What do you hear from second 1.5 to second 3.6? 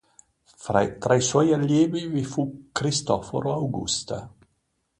allievi vi fu Cristoforo